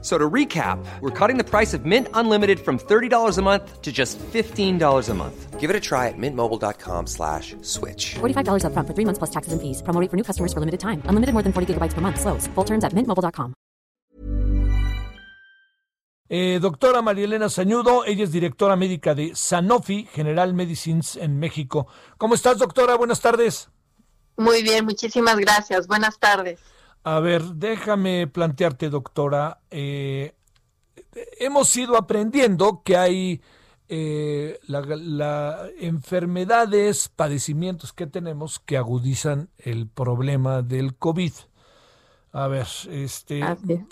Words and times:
So 0.00 0.16
to 0.16 0.30
recap, 0.30 0.78
we're 1.00 1.10
cutting 1.10 1.38
the 1.38 1.44
price 1.44 1.74
of 1.74 1.84
Mint 1.84 2.06
Unlimited 2.14 2.60
from 2.60 2.78
$30 2.78 3.36
a 3.36 3.42
month 3.42 3.82
to 3.82 3.90
just 3.90 4.16
$15 4.32 5.08
a 5.08 5.14
month. 5.14 5.58
Give 5.58 5.70
it 5.70 5.74
a 5.74 5.80
try 5.80 6.06
at 6.06 6.16
mintmobile.com 6.16 7.08
slash 7.08 7.56
switch. 7.62 8.14
$45 8.20 8.64
up 8.64 8.72
front 8.72 8.86
for 8.86 8.94
three 8.94 9.04
months 9.04 9.18
plus 9.18 9.30
taxes 9.30 9.52
and 9.52 9.60
fees. 9.60 9.82
Promo 9.82 10.00
rate 10.00 10.08
for 10.08 10.16
new 10.16 10.22
customers 10.22 10.52
for 10.52 10.60
limited 10.60 10.78
time. 10.78 11.02
Unlimited 11.06 11.32
more 11.32 11.42
than 11.42 11.52
40 11.52 11.74
gigabytes 11.74 11.94
per 11.94 12.00
month. 12.00 12.20
Slows. 12.20 12.46
Full 12.54 12.64
terms 12.64 12.84
at 12.84 12.92
mintmobile.com. 12.92 13.54
Eh, 16.30 16.58
doctora 16.60 17.00
Marielena 17.00 17.48
Sañudo, 17.48 18.04
ella 18.04 18.24
es 18.24 18.32
directora 18.32 18.76
médica 18.76 19.14
de 19.14 19.34
Sanofi 19.34 20.06
General 20.12 20.52
Medicines 20.52 21.16
en 21.16 21.38
México. 21.38 21.86
¿Cómo 22.18 22.34
estás, 22.34 22.58
doctora? 22.58 22.96
Buenas 22.96 23.22
tardes. 23.22 23.70
Muy 24.36 24.62
bien, 24.62 24.84
muchísimas 24.84 25.38
gracias. 25.38 25.86
Buenas 25.86 26.18
tardes. 26.18 26.60
A 27.10 27.20
ver, 27.20 27.42
déjame 27.54 28.26
plantearte, 28.26 28.90
doctora. 28.90 29.62
Eh, 29.70 30.34
hemos 31.40 31.74
ido 31.74 31.96
aprendiendo 31.96 32.82
que 32.84 32.98
hay 32.98 33.40
eh, 33.88 34.58
la, 34.66 35.70
enfermedades, 35.78 37.08
padecimientos 37.08 37.94
que 37.94 38.06
tenemos 38.06 38.58
que 38.58 38.76
agudizan 38.76 39.48
el 39.56 39.88
problema 39.88 40.60
del 40.60 40.96
COVID. 40.96 41.32
A 42.32 42.46
ver, 42.46 42.66
este, 42.90 43.42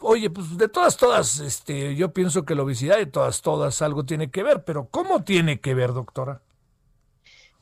oye, 0.03 0.29
pues 0.29 0.59
de 0.59 0.69
todas, 0.69 0.99
todas, 0.99 1.41
este, 1.41 1.97
yo 1.97 2.13
pienso 2.13 2.45
que 2.45 2.55
la 2.55 2.65
obesidad 2.65 2.99
de 2.99 3.07
todas, 3.07 3.41
todas 3.41 3.81
algo 3.81 4.05
tiene 4.05 4.31
que 4.31 4.43
ver, 4.43 4.63
pero 4.63 4.91
¿cómo 4.91 5.25
tiene 5.25 5.59
que 5.59 5.73
ver, 5.73 5.95
doctora? 5.95 6.43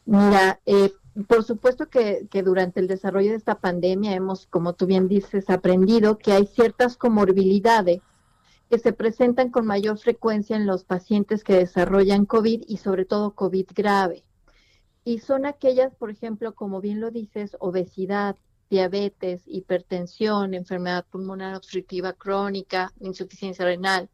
Mira, 0.04 0.60
eh, 0.66 0.92
por 1.28 1.44
supuesto 1.44 1.88
que, 1.88 2.26
durante 2.44 2.80
el 2.80 2.88
desarrollo 2.88 3.30
de 3.30 3.36
esta 3.36 3.60
pandemia 3.60 4.14
hemos, 4.14 4.46
como 4.46 4.72
tú 4.72 4.86
bien 4.86 5.06
dices, 5.06 5.48
aprendido 5.48 6.18
que 6.18 6.32
hay 6.32 6.46
ciertas 6.46 6.96
comorbilidades 6.96 8.00
que 8.68 8.78
se 8.78 8.92
presentan 8.92 9.50
con 9.50 9.66
mayor 9.66 9.98
frecuencia 9.98 10.56
en 10.56 10.66
los 10.66 10.84
pacientes 10.84 11.44
que 11.44 11.54
desarrollan 11.54 12.26
COVID 12.26 12.64
y 12.66 12.78
sobre 12.78 13.04
todo 13.04 13.34
COVID 13.34 13.66
grave. 13.74 14.24
Y 15.04 15.18
son 15.18 15.46
aquellas, 15.46 15.94
por 15.94 16.10
ejemplo, 16.10 16.54
como 16.54 16.80
bien 16.80 17.00
lo 17.00 17.10
dices, 17.10 17.56
obesidad, 17.60 18.36
diabetes, 18.70 19.42
hipertensión, 19.46 20.54
enfermedad 20.54 21.06
pulmonar 21.08 21.54
obstructiva 21.54 22.14
crónica, 22.14 22.92
insuficiencia 22.98 23.64
renal, 23.66 24.08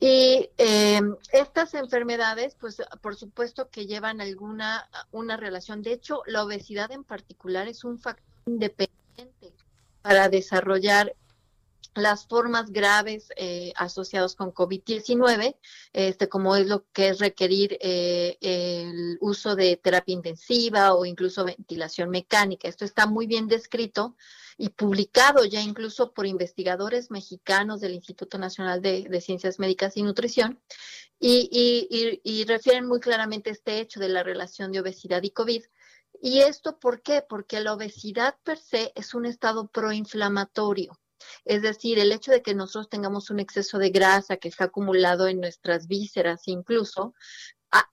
y 0.00 0.50
eh, 0.58 1.00
estas 1.32 1.74
enfermedades, 1.74 2.56
pues 2.60 2.80
por 3.00 3.16
supuesto 3.16 3.68
que 3.68 3.86
llevan 3.86 4.20
alguna 4.20 4.88
una 5.10 5.36
relación. 5.36 5.82
De 5.82 5.92
hecho, 5.92 6.22
la 6.26 6.44
obesidad 6.44 6.92
en 6.92 7.02
particular 7.02 7.66
es 7.66 7.82
un 7.84 7.98
factor 7.98 8.24
independiente 8.46 9.52
para 10.02 10.28
desarrollar 10.28 11.14
las 11.94 12.26
formas 12.26 12.70
graves 12.70 13.28
eh, 13.36 13.72
asociadas 13.74 14.36
con 14.36 14.52
COVID-19, 14.54 15.56
este, 15.92 16.28
como 16.28 16.54
es 16.54 16.68
lo 16.68 16.84
que 16.92 17.08
es 17.08 17.18
requerir 17.18 17.76
eh, 17.80 18.38
el 18.40 19.18
uso 19.20 19.56
de 19.56 19.76
terapia 19.76 20.14
intensiva 20.14 20.94
o 20.94 21.04
incluso 21.04 21.44
ventilación 21.44 22.10
mecánica. 22.10 22.68
Esto 22.68 22.84
está 22.84 23.06
muy 23.06 23.26
bien 23.26 23.48
descrito 23.48 24.16
y 24.58 24.70
publicado 24.70 25.44
ya 25.44 25.62
incluso 25.62 26.12
por 26.12 26.26
investigadores 26.26 27.12
mexicanos 27.12 27.80
del 27.80 27.94
Instituto 27.94 28.38
Nacional 28.38 28.82
de, 28.82 29.20
Ciencias 29.20 29.60
Médicas 29.60 29.96
y 29.96 30.02
Nutrición, 30.02 30.60
y, 31.20 32.44
refieren 32.46 32.86
muy 32.86 33.00
claramente 33.00 33.50
este 33.50 33.80
hecho 33.80 34.00
de 34.00 34.08
la 34.08 34.22
relación 34.24 34.72
de 34.72 34.80
obesidad 34.80 35.22
y 35.22 35.30
COVID. 35.30 35.62
¿Y 36.20 36.40
esto 36.40 36.78
por 36.78 37.02
qué? 37.02 37.24
Porque 37.26 37.60
la 37.60 37.72
obesidad 37.72 38.36
per 38.42 38.58
se 38.58 38.92
es 38.96 39.14
un 39.14 39.26
estado 39.26 39.68
proinflamatorio. 39.68 40.98
Es 41.44 41.62
decir, 41.62 41.98
el 41.98 42.12
hecho 42.12 42.32
de 42.32 42.42
que 42.42 42.54
nosotros 42.54 42.88
tengamos 42.88 43.30
un 43.30 43.40
exceso 43.40 43.78
de 43.78 43.90
grasa 43.90 44.36
que 44.36 44.48
está 44.48 44.64
acumulado 44.64 45.28
en 45.28 45.40
nuestras 45.40 45.86
vísceras 45.86 46.46
incluso, 46.46 47.14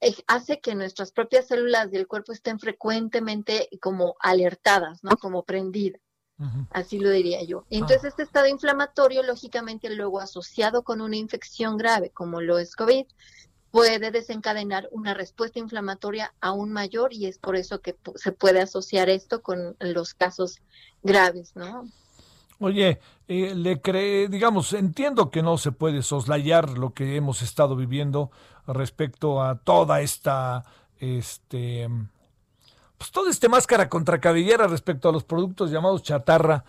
eh, 0.01 0.15
hace 0.27 0.61
que 0.61 0.73
nuestras 0.73 1.11
propias 1.11 1.47
células 1.47 1.91
del 1.91 2.07
cuerpo 2.07 2.31
estén 2.31 2.59
frecuentemente 2.59 3.67
como 3.81 4.15
alertadas, 4.19 5.03
¿no? 5.03 5.17
Como 5.17 5.43
prendidas. 5.43 6.04
Así 6.71 6.99
lo 6.99 7.09
diría 7.09 7.41
yo. 7.43 7.63
Entonces, 7.69 8.05
este 8.05 8.23
estado 8.23 8.47
inflamatorio, 8.47 9.23
lógicamente, 9.23 9.89
luego 9.89 10.19
asociado 10.19 10.83
con 10.83 10.99
una 11.01 11.15
infección 11.15 11.77
grave, 11.77 12.09
como 12.09 12.41
lo 12.41 12.59
es 12.59 12.75
COVID, 12.75 13.05
puede 13.71 14.11
desencadenar 14.11 14.87
una 14.91 15.13
respuesta 15.13 15.59
inflamatoria 15.59 16.33
aún 16.39 16.71
mayor 16.71 17.13
y 17.13 17.25
es 17.25 17.37
por 17.37 17.55
eso 17.55 17.81
que 17.81 17.95
se 18.15 18.31
puede 18.31 18.61
asociar 18.61 19.09
esto 19.09 19.41
con 19.41 19.75
los 19.79 20.13
casos 20.13 20.61
graves, 21.03 21.55
¿no? 21.55 21.85
Oye, 22.59 22.99
eh, 23.27 23.53
le 23.53 23.81
cree, 23.81 24.29
digamos, 24.29 24.71
entiendo 24.71 25.29
que 25.29 25.43
no 25.43 25.57
se 25.57 25.73
puede 25.73 26.03
soslayar 26.03 26.77
lo 26.77 26.93
que 26.93 27.17
hemos 27.17 27.41
estado 27.41 27.75
viviendo 27.75 28.31
respecto 28.65 29.41
a 29.41 29.57
toda 29.57 29.99
esta, 29.99 30.63
este, 30.99 31.89
pues 32.97 33.11
todo 33.11 33.29
este 33.29 33.49
máscara 33.49 33.89
contra 33.89 34.19
cabellera 34.19 34.67
respecto 34.67 35.09
a 35.09 35.11
los 35.11 35.23
productos 35.23 35.71
llamados 35.71 36.03
chatarra, 36.03 36.63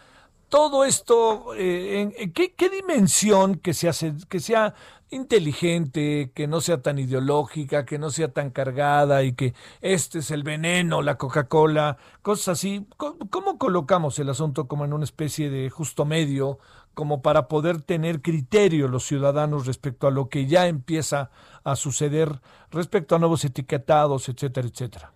todo 0.49 0.85
esto, 0.85 1.55
eh, 1.55 2.13
¿en, 2.17 2.33
qué, 2.33 2.71
dimensión 2.71 3.57
que, 3.57 3.75
se 3.75 3.89
hace, 3.89 4.15
que 4.29 4.41
sea 4.41 4.75
inteligente, 5.11 6.31
que 6.35 6.47
no 6.47 6.61
sea 6.61 6.83
tan 6.83 6.99
ideológica, 6.99 7.85
que 7.85 7.99
no 7.99 8.11
sea 8.11 8.33
tan 8.33 8.51
cargada 8.51 9.25
y 9.25 9.35
que 9.35 9.55
este 9.81 10.21
es 10.21 10.31
el 10.31 10.45
veneno, 10.45 11.03
la 11.03 11.19
Coca-Cola, 11.19 11.99
cosas 12.23 12.59
así? 12.59 12.87
¿Cómo, 12.97 13.59
colocamos 13.59 14.19
el 14.19 14.31
asunto 14.31 14.69
como 14.69 14.85
en 14.85 14.93
una 14.93 15.05
especie 15.05 15.51
de 15.51 15.69
justo 15.71 16.05
medio, 16.05 16.59
como 16.95 17.23
para 17.23 17.49
poder 17.49 17.83
tener 17.83 18.23
criterio 18.23 18.89
los 18.89 19.05
ciudadanos 19.05 19.67
respecto 19.67 20.07
a 20.07 20.13
lo 20.13 20.29
que 20.29 20.47
ya 20.47 20.69
empieza 20.69 21.31
a 21.65 21.77
suceder 21.77 22.41
respecto 22.71 23.17
a 23.17 23.19
nuevos 23.19 23.45
etiquetados, 23.45 24.29
etcétera, 24.29 24.69
etcétera? 24.69 25.16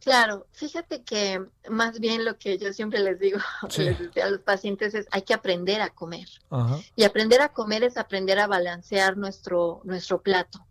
Claro, 0.00 0.46
fíjate 0.52 1.02
que 1.02 1.44
más 1.68 1.98
bien 1.98 2.24
lo 2.24 2.38
que 2.38 2.56
yo 2.58 2.72
siempre 2.72 3.00
les 3.00 3.18
digo 3.18 3.38
a 4.22 4.28
los 4.28 4.40
pacientes 4.40 4.94
es 4.94 5.06
hay 5.10 5.22
que 5.22 5.34
aprender 5.34 5.80
a 5.80 5.90
comer. 5.90 6.28
Y 6.94 7.04
aprender 7.04 7.40
a 7.40 7.52
comer 7.52 7.84
es 7.84 7.96
aprender 7.96 8.38
a 8.38 8.46
balancear 8.46 9.16
nuestro, 9.16 9.80
nuestro 9.84 10.22
plato. 10.22 10.64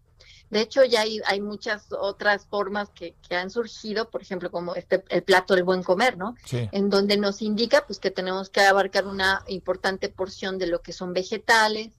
De 0.49 0.61
hecho, 0.61 0.85
ya 0.85 1.01
hay, 1.01 1.19
hay 1.25 1.41
muchas 1.41 1.88
otras 1.91 2.45
formas 2.45 2.89
que, 2.89 3.15
que, 3.27 3.35
han 3.35 3.49
surgido, 3.49 4.09
por 4.09 4.21
ejemplo, 4.21 4.49
como 4.49 4.75
este 4.75 5.03
el 5.09 5.21
plato 5.23 5.55
del 5.55 5.65
buen 5.65 5.83
comer, 5.83 6.17
¿no? 6.17 6.35
En 6.51 6.89
donde 6.89 7.17
nos 7.17 7.41
indica 7.41 7.85
pues 7.85 7.99
que 7.99 8.11
tenemos 8.11 8.49
que 8.49 8.61
abarcar 8.61 9.07
una 9.07 9.44
importante 9.47 10.07
porción 10.07 10.57
de 10.57 10.67
lo 10.67 10.81
que 10.81 10.94
son 10.94 11.11
vegetales, 11.11 11.91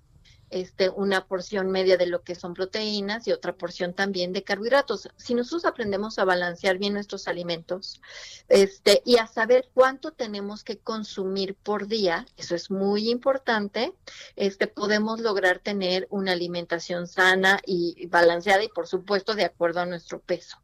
este, 0.50 0.88
una 0.88 1.26
porción 1.26 1.70
media 1.70 1.97
de 1.97 2.06
lo 2.06 2.22
que 2.22 2.34
son 2.34 2.54
proteínas 2.54 3.26
y 3.26 3.32
otra 3.32 3.54
porción 3.54 3.94
también 3.94 4.32
de 4.32 4.44
carbohidratos. 4.44 5.09
Si 5.16 5.34
nosotros 5.34 5.64
aprendemos 5.64 6.19
a 6.19 6.25
balancear 6.25 6.78
bien 6.78 6.94
nuestros 6.94 7.28
alimentos 7.28 8.00
este, 8.48 9.03
y 9.04 9.19
a 9.19 9.26
saber 9.26 9.69
cuánto 9.75 10.12
tenemos 10.12 10.64
que 10.64 10.78
consumir 10.78 11.54
por 11.54 11.87
día, 11.87 12.26
eso 12.37 12.54
es 12.54 12.70
muy 12.70 13.10
importante, 13.10 13.92
este, 14.37 14.66
podemos 14.66 15.20
lograr 15.20 15.58
tener 15.58 16.06
una 16.10 16.32
alimentación 16.32 17.06
sana 17.06 17.60
y 17.66 18.06
balanceada 18.06 18.64
y 18.64 18.69
por 18.69 18.87
supuesto 18.87 19.34
de 19.34 19.44
acuerdo 19.44 19.81
a 19.81 19.87
nuestro 19.87 20.20
peso. 20.20 20.58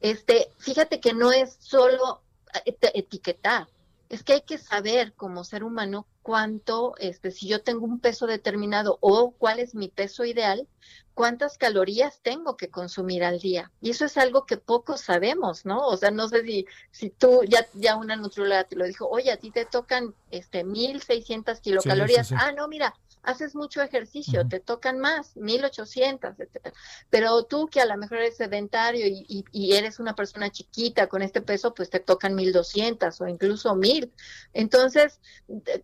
Este, 0.00 0.50
fíjate 0.58 1.00
que 1.00 1.12
no 1.12 1.32
es 1.32 1.56
solo 1.58 2.22
etiquetar, 2.64 3.68
es 4.08 4.22
que 4.22 4.34
hay 4.34 4.40
que 4.42 4.58
saber 4.58 5.12
como 5.14 5.44
ser 5.44 5.64
humano 5.64 6.06
cuánto, 6.22 6.94
este, 6.98 7.30
si 7.30 7.48
yo 7.48 7.62
tengo 7.62 7.84
un 7.84 8.00
peso 8.00 8.26
determinado 8.26 8.98
o 9.00 9.32
cuál 9.32 9.58
es 9.58 9.74
mi 9.74 9.88
peso 9.88 10.24
ideal, 10.24 10.66
cuántas 11.14 11.58
calorías 11.58 12.20
tengo 12.22 12.56
que 12.56 12.68
consumir 12.68 13.24
al 13.24 13.38
día. 13.38 13.70
Y 13.80 13.90
eso 13.90 14.04
es 14.04 14.16
algo 14.16 14.46
que 14.46 14.56
pocos 14.56 15.00
sabemos, 15.00 15.66
¿no? 15.66 15.86
O 15.86 15.96
sea, 15.96 16.10
no 16.10 16.28
sé 16.28 16.42
si, 16.44 16.66
si 16.90 17.10
tú, 17.10 17.42
ya, 17.48 17.66
ya 17.74 17.96
una 17.96 18.16
nutrióloga 18.16 18.64
te 18.64 18.76
lo 18.76 18.86
dijo, 18.86 19.08
oye, 19.08 19.32
a 19.32 19.36
ti 19.36 19.50
te 19.50 19.64
tocan 19.64 20.14
este 20.30 20.64
1600 20.64 21.60
kilocalorías. 21.60 22.32
Ah, 22.32 22.52
no, 22.52 22.68
mira, 22.68 22.94
haces 23.28 23.54
mucho 23.54 23.82
ejercicio, 23.82 24.48
te 24.48 24.58
tocan 24.58 24.98
más, 24.98 25.36
1800, 25.36 26.40
etcétera. 26.40 26.72
Pero 27.10 27.44
tú 27.44 27.68
que 27.68 27.80
a 27.80 27.84
lo 27.84 27.96
mejor 27.98 28.18
eres 28.18 28.38
sedentario 28.38 29.06
y, 29.06 29.44
y, 29.52 29.72
eres 29.74 30.00
una 30.00 30.14
persona 30.14 30.50
chiquita 30.50 31.08
con 31.08 31.20
este 31.20 31.42
peso, 31.42 31.74
pues 31.74 31.90
te 31.90 32.00
tocan 32.00 32.34
1200 32.34 33.20
o 33.20 33.28
incluso 33.28 33.74
1000. 33.74 34.12
Entonces, 34.54 35.20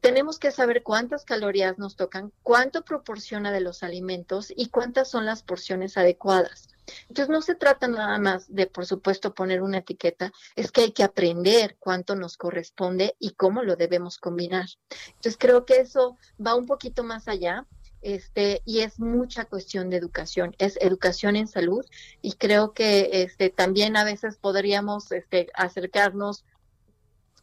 tenemos 0.00 0.38
que 0.38 0.50
saber 0.50 0.82
cuántas 0.82 1.24
calorías 1.24 1.76
nos 1.78 1.96
tocan, 1.96 2.32
cuánto 2.42 2.82
proporciona 2.82 3.52
de 3.52 3.60
los 3.60 3.82
alimentos 3.82 4.50
y 4.56 4.70
cuántas 4.70 5.10
son 5.10 5.26
las 5.26 5.42
porciones 5.42 5.98
adecuadas. 5.98 6.73
Entonces 7.08 7.28
no 7.28 7.42
se 7.42 7.54
trata 7.54 7.88
nada 7.88 8.18
más 8.18 8.52
de, 8.52 8.66
por 8.66 8.86
supuesto, 8.86 9.34
poner 9.34 9.62
una 9.62 9.78
etiqueta, 9.78 10.32
es 10.56 10.70
que 10.70 10.82
hay 10.82 10.92
que 10.92 11.04
aprender 11.04 11.76
cuánto 11.78 12.16
nos 12.16 12.36
corresponde 12.36 13.16
y 13.18 13.32
cómo 13.32 13.62
lo 13.62 13.76
debemos 13.76 14.18
combinar. 14.18 14.66
Entonces 15.06 15.36
creo 15.38 15.64
que 15.64 15.76
eso 15.76 16.16
va 16.44 16.54
un 16.54 16.66
poquito 16.66 17.04
más 17.04 17.28
allá. 17.28 17.66
Este, 18.02 18.60
y 18.66 18.80
es 18.80 19.00
mucha 19.00 19.46
cuestión 19.46 19.88
de 19.88 19.96
educación, 19.96 20.54
es 20.58 20.76
educación 20.82 21.36
en 21.36 21.48
salud 21.48 21.82
y 22.20 22.34
creo 22.34 22.74
que 22.74 23.22
este, 23.22 23.48
también 23.48 23.96
a 23.96 24.04
veces 24.04 24.36
podríamos 24.36 25.10
este, 25.10 25.48
acercarnos 25.54 26.44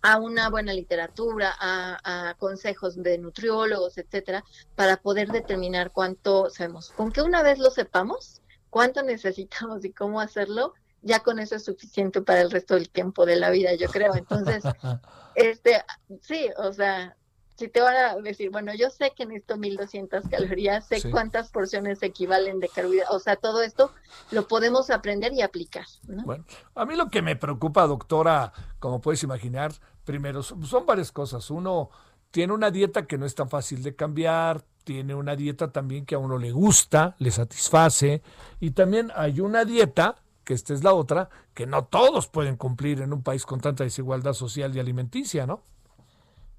a 0.01 0.17
una 0.17 0.49
buena 0.49 0.73
literatura, 0.73 1.53
a, 1.59 2.35
consejos 2.37 3.01
de 3.01 3.17
nutriólogos, 3.17 3.97
etcétera, 3.97 4.43
para 4.75 4.97
poder 4.97 5.29
determinar 5.29 5.91
cuánto 5.91 6.49
sabemos. 6.49 6.91
Con 6.91 7.11
que 7.11 7.21
una 7.21 7.43
vez 7.43 7.59
lo 7.59 7.69
sepamos, 7.69 8.40
cuánto 8.71 9.03
necesitamos 9.03 9.85
y 9.85 9.91
cómo 9.91 10.19
hacerlo, 10.19 10.73
ya 11.03 11.19
con 11.19 11.37
eso 11.37 11.55
es 11.55 11.65
suficiente 11.65 12.21
para 12.21 12.41
el 12.41 12.49
resto 12.49 12.73
del 12.73 12.89
tiempo 12.89 13.27
de 13.27 13.35
la 13.35 13.51
vida, 13.51 13.75
yo 13.75 13.87
creo. 13.89 14.15
Entonces, 14.15 14.63
este, 15.35 15.83
sí, 16.21 16.49
o 16.57 16.73
sea, 16.73 17.15
si 17.55 17.67
te 17.67 17.81
van 17.81 17.95
a 17.95 18.15
decir, 18.15 18.49
bueno, 18.49 18.73
yo 18.73 18.89
sé 18.89 19.13
que 19.15 19.25
necesito 19.25 19.57
1200 19.57 20.23
calorías, 20.29 20.87
sé 20.87 21.11
cuántas 21.11 21.51
porciones 21.51 22.01
equivalen 22.01 22.59
de 22.59 22.67
carbohidratos, 22.69 23.15
o 23.15 23.19
sea, 23.19 23.35
todo 23.35 23.61
esto 23.61 23.91
lo 24.31 24.47
podemos 24.47 24.89
aprender 24.89 25.31
y 25.33 25.41
aplicar. 25.41 25.85
Bueno, 26.07 26.43
a 26.73 26.85
mí 26.85 26.95
lo 26.95 27.09
que 27.09 27.21
me 27.21 27.35
preocupa, 27.35 27.85
doctora, 27.85 28.51
como 28.79 28.99
puedes 28.99 29.21
imaginar, 29.21 29.73
primero 30.05 30.41
son 30.41 30.85
varias 30.87 31.11
cosas. 31.11 31.51
Uno 31.51 31.91
tiene 32.31 32.53
una 32.53 32.71
dieta 32.71 33.05
que 33.05 33.17
no 33.17 33.25
es 33.25 33.35
tan 33.35 33.49
fácil 33.49 33.83
de 33.83 33.95
cambiar, 33.95 34.63
tiene 34.83 35.15
una 35.15 35.35
dieta 35.35 35.71
también 35.71 36.05
que 36.05 36.15
a 36.15 36.19
uno 36.19 36.37
le 36.37 36.51
gusta, 36.51 37.15
le 37.19 37.31
satisface, 37.31 38.21
y 38.59 38.71
también 38.71 39.11
hay 39.15 39.39
una 39.39 39.65
dieta 39.65 40.15
que 40.43 40.53
esta 40.53 40.73
es 40.73 40.83
la 40.83 40.93
otra, 40.93 41.29
que 41.53 41.67
no 41.67 41.85
todos 41.85 42.27
pueden 42.27 42.57
cumplir 42.57 43.01
en 43.01 43.13
un 43.13 43.21
país 43.21 43.45
con 43.45 43.61
tanta 43.61 43.83
desigualdad 43.83 44.33
social 44.33 44.75
y 44.75 44.79
alimenticia, 44.79 45.45
¿no? 45.45 45.61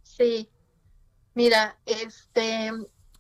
Sí, 0.03 0.49
Mira, 1.35 1.77
este, 1.87 2.71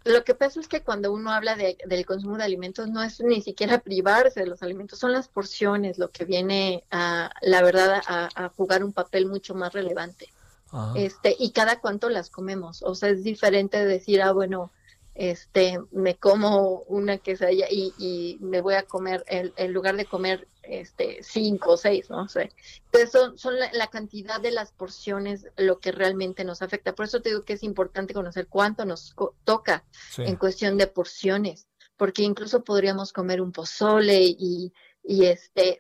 lo 0.05 0.25
que 0.25 0.35
pasa 0.35 0.61
es 0.61 0.69
que 0.69 0.83
cuando 0.83 1.13
uno 1.13 1.31
habla 1.31 1.57
de, 1.57 1.79
del 1.87 2.05
consumo 2.05 2.37
de 2.37 2.45
alimentos 2.45 2.89
no 2.89 3.03
es 3.03 3.21
ni 3.21 3.41
siquiera 3.41 3.79
privarse 3.79 4.41
de 4.41 4.47
los 4.47 4.63
alimentos, 4.63 4.99
son 4.99 5.13
las 5.13 5.29
porciones 5.29 5.99
lo 5.99 6.11
que 6.11 6.25
viene 6.25 6.85
a, 6.91 7.33
la 7.41 7.63
verdad, 7.63 8.03
a, 8.07 8.49
jugar 8.51 8.85
un 8.85 8.93
papel 8.93 9.27
mucho 9.27 9.55
más 9.55 9.73
relevante. 9.73 10.29
Este, 10.95 11.37
y 11.39 11.51
cada 11.51 11.81
cuánto 11.81 12.09
las 12.09 12.31
comemos. 12.31 12.83
O 12.83 12.95
sea, 12.95 13.11
es 13.11 13.23
diferente 13.23 13.85
decir, 13.85 14.23
ah, 14.23 14.33
bueno, 14.33 14.71
este, 15.15 15.79
me 15.91 16.17
como 16.17 16.81
una 16.83 17.19
quesadilla 17.19 17.67
y, 17.71 17.93
y 17.99 18.39
me 18.41 18.61
voy 18.61 18.75
a 18.75 18.85
comer, 18.85 19.25
en, 19.27 19.73
lugar 19.73 19.97
de 19.97 20.07
comer 20.07 20.49
este, 20.63 21.23
cinco 21.23 21.73
o 21.73 21.77
seis, 21.77 22.09
no 22.09 22.29
sé. 22.29 22.51
Entonces 22.87 23.11
son, 23.11 23.39
son 23.39 23.55
la, 23.59 23.87
cantidad 23.89 24.41
de 24.41 24.53
las 24.53 24.73
porciones 24.73 25.47
lo 25.57 25.81
que 25.81 25.93
realmente 25.93 26.45
nos 26.45 26.63
afecta. 26.63 26.95
Por 26.95 27.07
eso 27.07 27.21
te 27.21 27.31
digo 27.31 27.45
que 27.45 27.55
es 27.55 27.63
importante 27.63 28.15
conocer 28.15 28.47
cuánto 28.49 28.85
nos 28.85 29.15
toca 29.45 29.85
en 30.17 30.37
cuestión 30.37 30.79
de 30.79 30.87
porciones, 30.87 31.67
porque 31.97 32.23
incluso 32.23 32.65
podríamos 32.65 33.13
comer 33.13 33.43
un 33.43 33.53
pozole 33.53 34.23
y, 34.23 34.73
y 35.03 35.27
este 35.27 35.79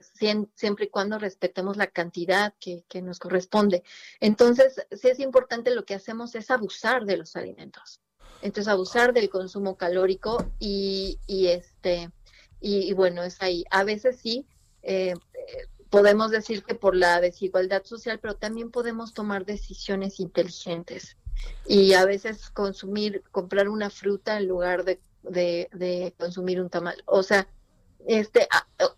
siempre 0.54 0.86
y 0.86 0.88
cuando 0.88 1.18
respetemos 1.18 1.76
la 1.78 1.86
cantidad 1.86 2.54
que, 2.60 2.84
que 2.88 3.00
nos 3.00 3.18
corresponde. 3.18 3.82
Entonces, 4.20 4.84
sí 4.90 5.08
es 5.08 5.20
importante 5.20 5.74
lo 5.74 5.86
que 5.86 5.94
hacemos 5.94 6.34
es 6.34 6.50
abusar 6.50 7.06
de 7.06 7.16
los 7.16 7.34
alimentos. 7.36 8.02
Entonces, 8.42 8.68
abusar 8.68 9.12
del 9.12 9.30
consumo 9.30 9.76
calórico 9.76 10.44
y, 10.58 11.18
este, 11.28 12.10
y, 12.60 12.92
bueno, 12.92 13.22
es 13.22 13.40
ahí. 13.40 13.64
A 13.70 13.84
veces 13.84 14.18
sí, 14.20 14.46
eh, 14.82 15.14
podemos 15.90 16.30
decir 16.30 16.64
que 16.64 16.74
por 16.74 16.96
la 16.96 17.20
desigualdad 17.20 17.84
social, 17.84 18.18
pero 18.18 18.34
también 18.34 18.70
podemos 18.70 19.14
tomar 19.14 19.46
decisiones 19.46 20.18
inteligentes. 20.18 21.16
Y 21.66 21.94
a 21.94 22.04
veces 22.04 22.50
consumir, 22.50 23.22
comprar 23.30 23.68
una 23.68 23.90
fruta 23.90 24.36
en 24.36 24.48
lugar 24.48 24.84
de, 24.84 26.14
consumir 26.18 26.60
un 26.60 26.68
tamal. 26.68 27.02
O 27.06 27.22
sea, 27.22 27.46
este, 28.06 28.48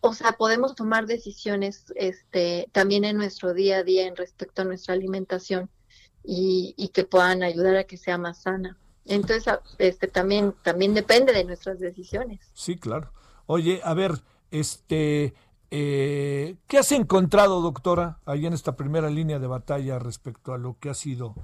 o 0.00 0.14
sea, 0.14 0.32
podemos 0.32 0.74
tomar 0.74 1.06
decisiones 1.06 1.84
este, 1.96 2.68
también 2.72 3.04
en 3.04 3.18
nuestro 3.18 3.52
día 3.52 3.78
a 3.78 3.82
día 3.82 4.06
en 4.06 4.16
respecto 4.16 4.62
a 4.62 4.64
nuestra 4.64 4.94
alimentación 4.94 5.68
y 6.26 6.90
que 6.94 7.04
puedan 7.04 7.42
ayudar 7.42 7.76
a 7.76 7.84
que 7.84 7.98
sea 7.98 8.16
más 8.16 8.40
sana. 8.40 8.78
Entonces, 9.06 9.52
este 9.78 10.08
también 10.08 10.54
también 10.62 10.94
depende 10.94 11.32
de 11.32 11.44
nuestras 11.44 11.78
decisiones. 11.78 12.40
Sí, 12.54 12.76
claro. 12.76 13.12
Oye, 13.46 13.80
a 13.84 13.92
ver, 13.94 14.22
este, 14.50 15.34
eh, 15.70 16.56
¿qué 16.66 16.78
has 16.78 16.92
encontrado, 16.92 17.60
doctora, 17.60 18.20
ahí 18.24 18.46
en 18.46 18.52
esta 18.52 18.76
primera 18.76 19.10
línea 19.10 19.38
de 19.38 19.46
batalla 19.46 19.98
respecto 19.98 20.54
a 20.54 20.58
lo 20.58 20.78
que 20.78 20.88
ha 20.88 20.94
sido 20.94 21.34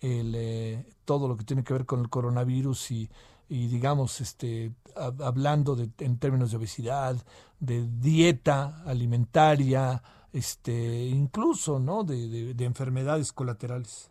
el, 0.00 0.34
eh, 0.34 0.86
todo 1.04 1.28
lo 1.28 1.36
que 1.36 1.44
tiene 1.44 1.62
que 1.62 1.74
ver 1.74 1.86
con 1.86 2.00
el 2.00 2.08
coronavirus 2.08 2.90
y, 2.90 3.10
digamos, 3.48 4.20
este, 4.20 4.72
hablando 4.96 5.76
de, 5.76 5.90
en 5.98 6.18
términos 6.18 6.50
de 6.50 6.56
obesidad, 6.56 7.16
de 7.60 7.86
dieta 7.86 8.82
alimentaria, 8.86 10.02
este, 10.32 11.04
incluso, 11.04 11.78
¿no? 11.78 12.02
de 12.02 12.64
enfermedades 12.64 13.32
colaterales? 13.32 14.10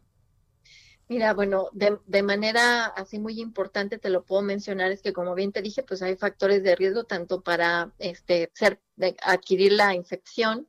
Mira, 1.09 1.33
bueno, 1.33 1.69
de, 1.73 1.99
de, 2.05 2.23
manera 2.23 2.85
así 2.85 3.19
muy 3.19 3.39
importante 3.41 3.97
te 3.97 4.09
lo 4.09 4.23
puedo 4.23 4.41
mencionar, 4.41 4.91
es 4.91 5.01
que 5.01 5.13
como 5.13 5.35
bien 5.35 5.51
te 5.51 5.61
dije, 5.61 5.83
pues 5.83 6.01
hay 6.01 6.15
factores 6.15 6.63
de 6.63 6.75
riesgo 6.75 7.03
tanto 7.03 7.41
para 7.41 7.93
este, 7.99 8.51
ser, 8.53 8.81
adquirir 9.21 9.73
la 9.73 9.93
infección 9.93 10.67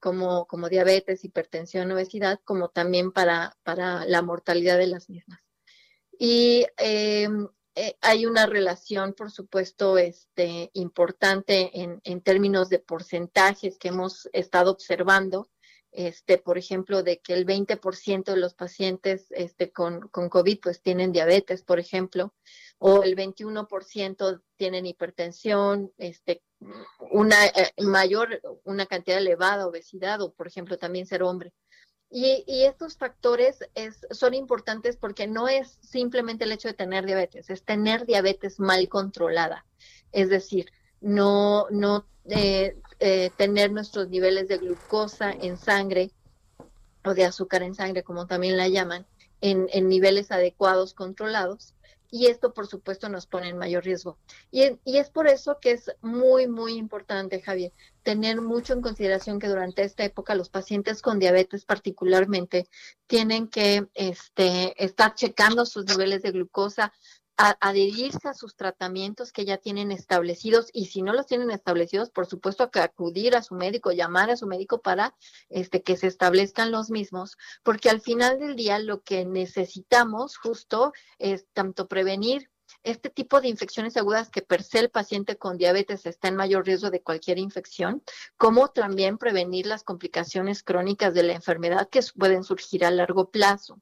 como, 0.00 0.46
como 0.46 0.68
diabetes, 0.68 1.24
hipertensión, 1.24 1.90
obesidad, 1.92 2.40
como 2.44 2.70
también 2.70 3.12
para, 3.12 3.56
para 3.62 4.04
la 4.04 4.22
mortalidad 4.22 4.78
de 4.78 4.88
las 4.88 5.08
mismas. 5.08 5.40
Y 6.18 6.66
em, 6.76 7.48
eh, 7.76 7.96
hay 8.00 8.26
una 8.26 8.46
relación, 8.46 9.14
por 9.14 9.30
supuesto, 9.30 9.98
este, 9.98 10.70
importante 10.74 11.80
en, 11.80 12.00
en 12.02 12.20
términos 12.20 12.68
de 12.68 12.80
porcentajes 12.80 13.78
que 13.78 13.88
hemos 13.88 14.28
estado 14.32 14.72
observando 14.72 15.48
este, 15.92 16.38
por 16.38 16.58
ejemplo, 16.58 17.02
de 17.02 17.18
que 17.18 17.34
el 17.34 17.46
20% 17.46 18.24
de 18.24 18.36
los 18.36 18.54
pacientes 18.54 19.26
este, 19.30 19.72
con, 19.72 20.08
con 20.08 20.28
COVID 20.28 20.60
pues 20.60 20.82
tienen 20.82 21.12
diabetes, 21.12 21.62
por 21.62 21.78
ejemplo, 21.78 22.34
o 22.78 23.02
el 23.02 23.16
21% 23.16 24.42
tienen 24.56 24.86
hipertensión, 24.86 25.92
este, 25.98 26.42
una 27.10 27.46
eh, 27.46 27.72
mayor, 27.78 28.40
una 28.64 28.86
cantidad 28.86 29.18
elevada 29.18 29.66
obesidad 29.66 30.20
o, 30.20 30.32
por 30.32 30.46
ejemplo, 30.46 30.78
también 30.78 31.06
ser 31.06 31.22
hombre. 31.22 31.52
Y, 32.10 32.44
y, 32.46 32.64
estos 32.64 32.96
factores 32.96 33.58
es, 33.74 34.06
son 34.10 34.32
importantes 34.32 34.96
porque 34.96 35.26
no 35.26 35.46
es 35.46 35.78
simplemente 35.82 36.44
el 36.44 36.52
hecho 36.52 36.68
de 36.68 36.74
tener 36.74 37.04
diabetes, 37.04 37.50
es 37.50 37.64
tener 37.64 38.06
diabetes 38.06 38.58
mal 38.58 38.88
controlada. 38.88 39.66
Es 40.10 40.30
decir, 40.30 40.70
no, 41.00 41.66
no 41.70 42.06
eh, 42.28 42.76
eh, 43.00 43.30
tener 43.36 43.72
nuestros 43.72 44.08
niveles 44.08 44.48
de 44.48 44.58
glucosa 44.58 45.30
en 45.30 45.56
sangre 45.56 46.10
o 47.04 47.14
de 47.14 47.24
azúcar 47.24 47.62
en 47.62 47.74
sangre, 47.74 48.02
como 48.02 48.26
también 48.26 48.56
la 48.56 48.68
llaman, 48.68 49.06
en, 49.40 49.88
niveles 49.88 50.30
adecuados, 50.30 50.94
controlados. 50.94 51.74
Y 52.10 52.26
esto, 52.26 52.54
por 52.54 52.66
supuesto, 52.66 53.08
nos 53.10 53.26
pone 53.26 53.50
en 53.50 53.58
mayor 53.58 53.84
riesgo. 53.84 54.18
Y, 54.50 54.62
y, 54.84 54.96
es 54.96 55.10
por 55.10 55.28
eso 55.28 55.58
que 55.60 55.72
es 55.72 55.92
muy, 56.00 56.48
muy 56.48 56.74
importante, 56.74 57.42
Javier, 57.42 57.72
tener 58.02 58.40
mucho 58.40 58.72
en 58.72 58.80
consideración 58.80 59.38
que 59.38 59.46
durante 59.46 59.82
esta 59.82 60.04
época 60.04 60.34
los 60.34 60.48
pacientes 60.48 61.02
con 61.02 61.18
diabetes 61.18 61.66
particularmente 61.66 62.66
tienen 63.06 63.48
que 63.48 63.86
este, 63.92 64.82
estar 64.82 65.14
checando 65.14 65.66
sus 65.66 65.84
niveles 65.84 66.22
de 66.22 66.32
glucosa, 66.32 66.92
adherirse 67.38 68.28
a 68.28 68.34
sus 68.34 68.56
tratamientos 68.56 69.32
que 69.32 69.44
ya 69.44 69.58
tienen 69.58 69.92
establecidos 69.92 70.70
y 70.72 70.86
si 70.86 71.02
no 71.02 71.12
los 71.12 71.26
tienen 71.26 71.52
establecidos, 71.52 72.10
por 72.10 72.26
supuesto 72.26 72.70
que 72.72 72.80
acudir 72.80 73.36
a 73.36 73.42
su 73.42 73.54
médico, 73.54 73.92
llamar 73.92 74.30
a 74.30 74.36
su 74.36 74.46
médico 74.48 74.82
para 74.82 75.14
este 75.48 75.82
que 75.84 75.96
se 75.96 76.08
establezcan 76.08 76.72
los 76.72 76.90
mismos, 76.90 77.36
porque 77.62 77.90
al 77.90 78.00
final 78.00 78.40
del 78.40 78.56
día 78.56 78.80
lo 78.80 79.02
que 79.02 79.24
necesitamos 79.24 80.36
justo 80.36 80.92
es 81.18 81.46
tanto 81.52 81.86
prevenir 81.86 82.50
este 82.82 83.08
tipo 83.08 83.40
de 83.40 83.48
infecciones 83.48 83.96
agudas 83.96 84.30
que 84.30 84.42
per 84.42 84.62
se 84.62 84.80
el 84.80 84.90
paciente 84.90 85.36
con 85.36 85.58
diabetes 85.58 86.06
está 86.06 86.28
en 86.28 86.36
mayor 86.36 86.66
riesgo 86.66 86.90
de 86.90 87.02
cualquier 87.02 87.38
infección, 87.38 88.02
como 88.36 88.68
también 88.68 89.16
prevenir 89.16 89.66
las 89.66 89.84
complicaciones 89.84 90.62
crónicas 90.62 91.14
de 91.14 91.22
la 91.22 91.34
enfermedad 91.34 91.88
que 91.88 92.00
pueden 92.16 92.44
surgir 92.44 92.84
a 92.84 92.90
largo 92.90 93.30
plazo. 93.30 93.80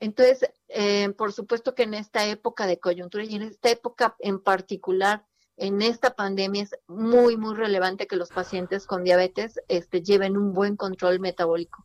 Entonces, 0.00 0.50
eh, 0.68 1.08
por 1.16 1.32
supuesto 1.32 1.74
que 1.74 1.84
en 1.84 1.94
esta 1.94 2.26
época 2.26 2.66
de 2.66 2.78
coyuntura 2.78 3.24
y 3.24 3.34
en 3.34 3.42
esta 3.42 3.70
época 3.70 4.16
en 4.18 4.40
particular, 4.40 5.24
en 5.56 5.82
esta 5.82 6.14
pandemia 6.14 6.62
es 6.62 6.76
muy, 6.86 7.36
muy 7.36 7.54
relevante 7.54 8.06
que 8.06 8.16
los 8.16 8.28
pacientes 8.28 8.86
con 8.86 9.02
diabetes 9.02 9.60
este, 9.68 10.02
lleven 10.02 10.36
un 10.36 10.52
buen 10.52 10.76
control 10.76 11.20
metabólico. 11.20 11.84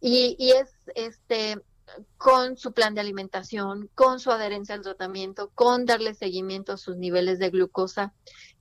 Y, 0.00 0.36
y 0.38 0.50
es, 0.52 0.70
este, 0.94 1.62
con 2.18 2.56
su 2.56 2.72
plan 2.72 2.94
de 2.94 3.00
alimentación, 3.00 3.88
con 3.94 4.20
su 4.20 4.30
adherencia 4.30 4.74
al 4.74 4.82
tratamiento, 4.82 5.50
con 5.54 5.86
darle 5.86 6.14
seguimiento 6.14 6.72
a 6.72 6.76
sus 6.76 6.96
niveles 6.96 7.38
de 7.38 7.50
glucosa, 7.50 8.12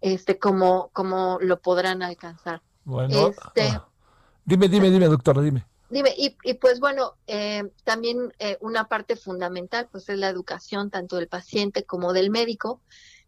este, 0.02 0.38
como, 0.40 0.90
como 0.94 1.38
lo 1.42 1.60
podrán 1.60 2.02
alcanzar. 2.04 2.62
Bueno, 2.84 3.28
este, 3.28 3.70
ah, 3.70 3.90
dime, 4.46 4.70
dime, 4.70 4.90
dime, 4.90 5.08
doctora, 5.08 5.42
dime. 5.42 5.66
Dime, 5.96 6.14
y, 6.18 6.36
y 6.44 6.56
pues 6.56 6.82
bueno, 6.82 7.14
eh, 7.26 7.72
también 7.86 8.34
eh, 8.40 8.58
una 8.60 8.90
parte 8.90 9.16
fundamental 9.16 9.88
pues 9.90 10.10
es 10.10 10.18
la 10.18 10.28
educación 10.28 10.92
tanto 10.92 11.16
del 11.16 11.30
paciente 11.30 11.86
como 11.86 12.12
del 12.12 12.32
médico. 12.32 12.82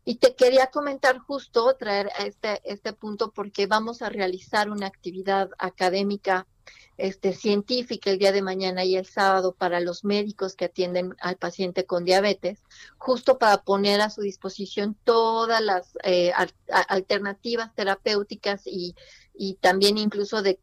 Y 0.03 0.15
te 0.15 0.35
quería 0.35 0.67
comentar 0.67 1.17
justo, 1.17 1.77
traer 1.77 2.09
a 2.19 2.25
este, 2.25 2.59
este 2.65 2.91
punto, 2.91 3.31
porque 3.31 3.67
vamos 3.67 4.01
a 4.01 4.09
realizar 4.09 4.69
una 4.69 4.85
actividad 4.85 5.49
académica 5.59 6.45
este, 6.97 7.31
científica 7.31 8.09
el 8.09 8.19
día 8.19 8.33
de 8.33 8.41
mañana 8.41 8.83
y 8.83 8.97
el 8.97 9.05
sábado 9.05 9.53
para 9.53 9.79
los 9.79 10.03
médicos 10.03 10.55
que 10.55 10.65
atienden 10.65 11.15
al 11.21 11.37
paciente 11.37 11.85
con 11.85 12.03
diabetes, 12.03 12.59
justo 12.97 13.37
para 13.37 13.61
poner 13.61 14.01
a 14.01 14.09
su 14.09 14.21
disposición 14.21 14.97
todas 15.05 15.61
las 15.61 15.97
eh, 16.03 16.33
alternativas 16.89 17.73
terapéuticas 17.75 18.63
y 18.65 18.93
y 19.37 19.55
también 19.55 19.97
incluso 19.97 20.41
de, 20.41 20.59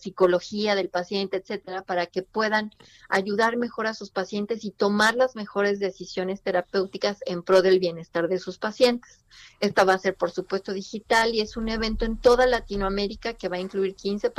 psicología 0.00 0.74
del 0.74 0.88
paciente, 0.88 1.36
etcétera, 1.36 1.82
para 1.82 2.06
que 2.06 2.22
puedan 2.22 2.70
ayudar 3.08 3.56
mejor 3.56 3.86
a 3.86 3.94
sus 3.94 4.10
pacientes 4.10 4.64
y 4.64 4.70
tomar 4.70 5.14
las 5.14 5.36
mejores 5.36 5.78
decisiones 5.78 6.42
terapéuticas 6.42 7.18
en 7.26 7.42
pro 7.42 7.62
del 7.62 7.78
bienestar 7.78 8.28
de 8.28 8.38
sus 8.38 8.58
pacientes. 8.58 9.24
Esta 9.60 9.84
va 9.84 9.94
a 9.94 9.98
ser, 9.98 10.16
por 10.16 10.30
supuesto, 10.30 10.72
digital 10.72 11.34
y 11.34 11.40
es 11.40 11.56
un 11.56 11.68
evento 11.68 12.04
en 12.04 12.18
toda 12.18 12.46
Latinoamérica 12.46 13.34
que 13.34 13.48
va 13.48 13.56
a 13.56 13.60
incluir 13.60 13.94
15 13.94 14.32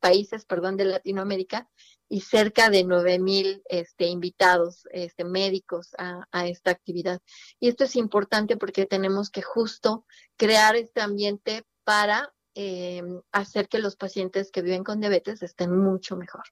países 0.00 0.44
perdón, 0.44 0.76
de 0.76 0.84
Latinoamérica 0.84 1.68
y 2.08 2.20
cerca 2.20 2.68
de 2.68 2.84
9000 2.84 3.62
este, 3.68 4.06
invitados 4.06 4.86
este, 4.90 5.24
médicos 5.24 5.94
a, 5.98 6.26
a 6.30 6.46
esta 6.46 6.70
actividad. 6.70 7.20
Y 7.58 7.68
esto 7.68 7.84
es 7.84 7.96
importante 7.96 8.56
porque 8.56 8.86
tenemos 8.86 9.30
que 9.30 9.42
justo 9.42 10.04
crear 10.36 10.76
este 10.76 11.00
ambiente 11.00 11.64
para 11.84 12.34
eh, 12.54 13.02
hacer 13.32 13.68
que 13.68 13.78
los 13.78 13.96
pacientes 13.96 14.50
que 14.50 14.62
viven 14.62 14.84
con 14.84 15.00
diabetes 15.00 15.42
estén 15.42 15.76
mucho 15.76 16.16
mejor. 16.16 16.44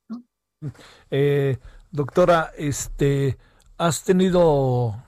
Eh, 1.10 1.58
doctora, 1.90 2.52
este, 2.56 3.38
has 3.78 4.04
tenido, 4.04 5.02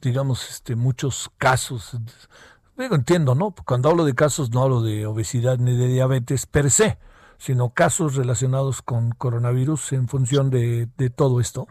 digamos, 0.00 0.48
este, 0.50 0.76
muchos 0.76 1.30
casos. 1.38 1.96
Digo, 2.76 2.94
entiendo, 2.94 3.34
¿no? 3.34 3.54
Cuando 3.66 3.90
hablo 3.90 4.04
de 4.04 4.14
casos 4.14 4.50
no 4.50 4.62
hablo 4.62 4.82
de 4.82 5.06
obesidad 5.06 5.58
ni 5.58 5.76
de 5.76 5.88
diabetes 5.88 6.46
per 6.46 6.70
se, 6.70 6.98
sino 7.38 7.74
casos 7.74 8.14
relacionados 8.14 8.82
con 8.82 9.10
coronavirus 9.10 9.92
en 9.92 10.08
función 10.08 10.50
de, 10.50 10.88
todo 11.14 11.40
esto. 11.40 11.66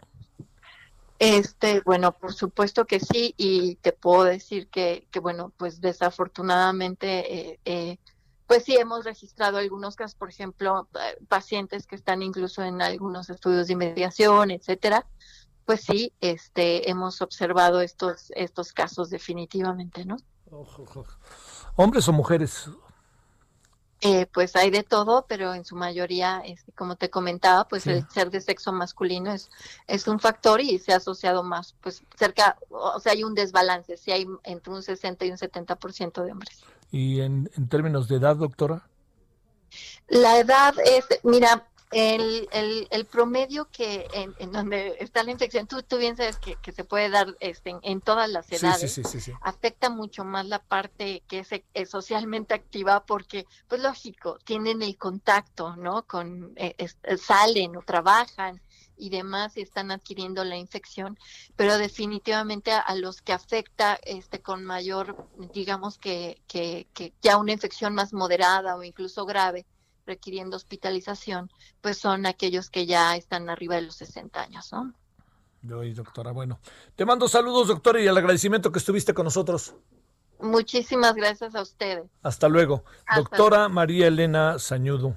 Este, 1.18 1.80
bueno, 1.84 2.12
por 2.12 2.34
supuesto 2.34 2.84
que 2.84 2.98
sí, 3.00 3.34
y 3.36 3.76
te 3.76 3.92
puedo 3.92 4.24
decir 4.24 4.68
que, 4.68 5.06
que 5.10 5.20
bueno, 5.20 5.52
pues 5.56 5.80
desafortunadamente 5.80 7.58
eh, 7.64 7.98
pues 8.52 8.64
sí 8.64 8.76
hemos 8.76 9.06
registrado 9.06 9.56
algunos 9.56 9.96
casos, 9.96 10.14
por 10.14 10.28
ejemplo, 10.28 10.86
eh, 10.92 11.16
pacientes 11.26 11.86
que 11.86 11.94
están 11.94 12.20
incluso 12.20 12.62
en 12.62 12.82
algunos 12.82 13.30
estudios 13.30 13.68
de 13.68 13.72
investigación, 13.72 14.50
etcétera. 14.50 15.06
Pues 15.64 15.80
sí, 15.80 16.12
este, 16.20 16.90
hemos 16.90 17.22
observado 17.22 17.80
estos, 17.80 18.30
estos 18.36 18.74
casos 18.74 19.08
definitivamente, 19.08 20.04
¿no? 20.04 20.18
¿Hombres 21.76 22.06
o 22.08 22.12
mujeres? 22.12 22.68
Eh, 24.02 24.26
pues 24.26 24.54
hay 24.54 24.68
de 24.68 24.82
todo, 24.82 25.24
pero 25.26 25.54
en 25.54 25.64
su 25.64 25.74
mayoría, 25.74 26.42
este, 26.44 26.72
como 26.72 26.96
te 26.96 27.08
comentaba, 27.08 27.66
pues 27.68 27.86
el 27.86 28.06
ser 28.10 28.30
de 28.30 28.42
sexo 28.42 28.70
masculino 28.70 29.32
es, 29.32 29.50
es 29.86 30.06
un 30.08 30.20
factor 30.20 30.60
y 30.60 30.78
se 30.78 30.92
ha 30.92 30.96
asociado 30.96 31.42
más, 31.42 31.74
pues 31.80 32.02
cerca, 32.18 32.58
o 32.68 33.00
sea, 33.00 33.12
hay 33.12 33.24
un 33.24 33.34
desbalance, 33.34 33.96
si 33.96 34.12
hay 34.12 34.26
entre 34.44 34.74
un 34.74 34.82
60 34.82 35.24
y 35.24 35.30
un 35.30 35.38
70% 35.38 36.22
de 36.22 36.32
hombres. 36.32 36.62
¿Y 36.92 37.22
en, 37.22 37.50
en 37.56 37.68
términos 37.68 38.06
de 38.06 38.16
edad, 38.16 38.36
doctora? 38.36 38.86
La 40.08 40.38
edad 40.38 40.74
es, 40.84 41.06
mira, 41.24 41.66
el, 41.90 42.48
el, 42.52 42.88
el, 42.90 43.04
promedio 43.06 43.68
que 43.70 44.06
en, 44.12 44.52
donde 44.52 44.96
está 45.00 45.22
la 45.22 45.30
infección, 45.30 45.66
tú, 45.66 45.82
tú 45.82 45.98
bien 45.98 46.16
sabes 46.16 46.36
que, 46.36 46.56
que 46.56 46.72
se 46.72 46.84
puede 46.84 47.10
dar 47.10 47.34
este, 47.40 47.74
en, 47.82 48.00
todas 48.00 48.28
las 48.28 48.50
edades, 48.52 49.00
afecta 49.40 49.90
mucho 49.90 50.24
más 50.24 50.46
la 50.46 50.58
parte 50.58 51.22
que 51.28 51.44
es, 51.74 51.90
socialmente 51.90 52.54
activa 52.54 53.04
porque, 53.04 53.46
pues 53.68 53.80
lógico, 53.82 54.38
tienen 54.44 54.82
el 54.82 54.96
contacto, 54.96 55.76
¿no? 55.76 56.02
Con, 56.06 56.52
eh, 56.56 56.74
salen 57.18 57.76
o 57.76 57.82
trabajan, 57.82 58.60
y 59.02 59.10
demás 59.10 59.56
están 59.56 59.90
adquiriendo 59.90 60.44
la 60.44 60.56
infección, 60.56 61.18
pero 61.56 61.76
definitivamente 61.76 62.70
a, 62.70 62.94
los 62.94 63.20
que 63.20 63.32
afecta 63.32 63.98
este 64.04 64.40
con 64.40 64.64
mayor, 64.64 65.26
digamos 65.52 65.98
que, 65.98 66.40
que, 66.46 66.86
que 66.94 67.12
ya 67.20 67.36
una 67.36 67.50
infección 67.50 67.96
más 67.96 68.12
moderada 68.12 68.76
o 68.76 68.84
incluso 68.84 69.26
grave, 69.26 69.66
requiriendo 70.06 70.56
hospitalización, 70.56 71.50
pues 71.80 71.98
son 71.98 72.26
aquellos 72.26 72.70
que 72.70 72.86
ya 72.86 73.16
están 73.16 73.50
arriba 73.50 73.74
de 73.74 73.82
los 73.82 73.96
60 73.96 74.40
años, 74.40 74.72
¿no? 74.72 74.94
Yo 75.62 75.82
doctora, 75.94 76.30
bueno, 76.30 76.60
te 76.94 77.04
mando 77.04 77.26
saludos, 77.26 77.68
doctora, 77.68 78.00
y 78.00 78.06
el 78.06 78.16
agradecimiento 78.16 78.70
que 78.70 78.78
estuviste 78.78 79.14
con 79.14 79.24
nosotros. 79.24 79.74
Muchísimas 80.40 81.14
gracias 81.14 81.56
a 81.56 81.62
ustedes. 81.62 82.08
Hasta 82.22 82.48
luego. 82.48 82.84
doctora 83.16 83.68
María 83.68 84.06
Elena 84.06 84.60
Sañudo. 84.60 85.16